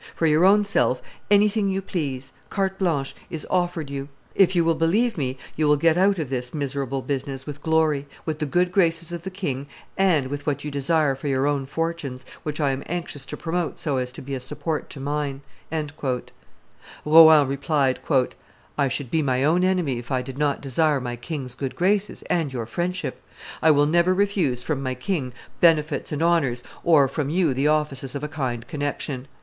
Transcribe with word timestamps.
For 0.15 0.25
your 0.25 0.45
own 0.45 0.65
self, 0.65 0.99
anything 1.29 1.69
you 1.69 1.79
please 1.79 2.33
(carte 2.49 2.79
blanche) 2.79 3.13
is 3.29 3.45
offered 3.51 3.91
you.... 3.91 4.09
If 4.33 4.55
you 4.55 4.63
will 4.65 4.73
believe 4.73 5.15
me, 5.15 5.37
you 5.55 5.67
will 5.67 5.75
get 5.77 5.95
out 5.95 6.17
of 6.17 6.31
this 6.31 6.55
miserable 6.55 7.03
business 7.03 7.45
with 7.45 7.61
glory, 7.61 8.07
with 8.25 8.39
the 8.39 8.47
good 8.47 8.71
graces 8.71 9.11
of 9.11 9.21
the 9.23 9.29
king, 9.29 9.67
and 9.95 10.25
with 10.29 10.47
what 10.47 10.63
you 10.63 10.71
desire 10.71 11.13
for 11.13 11.27
your 11.27 11.45
own 11.45 11.67
fortunes, 11.67 12.25
which 12.41 12.59
I 12.59 12.71
am 12.71 12.81
anxious 12.87 13.27
to 13.27 13.37
promote 13.37 13.77
so 13.77 13.97
as 13.97 14.11
to 14.13 14.23
be 14.23 14.33
a 14.33 14.39
support 14.39 14.89
to 14.89 14.99
mine." 14.99 15.41
Rohan 17.05 17.47
replied, 17.47 17.99
"I 18.79 18.87
should 18.87 19.11
be 19.11 19.21
my 19.21 19.43
own 19.43 19.63
enemy 19.63 19.99
if 19.99 20.09
I 20.09 20.23
did 20.23 20.39
not 20.39 20.61
desire 20.61 20.99
my 20.99 21.15
king's 21.15 21.53
good 21.53 21.75
graces 21.75 22.23
and 22.23 22.51
your 22.51 22.65
friendship. 22.65 23.21
I 23.61 23.69
will 23.69 23.85
never 23.85 24.15
refuse 24.15 24.63
from 24.63 24.81
my 24.81 24.95
king 24.95 25.31
benefits 25.59 26.11
and 26.11 26.23
honors, 26.23 26.63
or 26.83 27.07
from 27.07 27.29
you 27.29 27.53
the 27.53 27.67
offices 27.67 28.15
of 28.15 28.23
a 28.23 28.27
kind 28.27 28.67
connection. 28.67 29.27